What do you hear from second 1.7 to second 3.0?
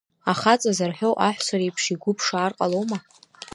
игәы ԥшаар ҟалома?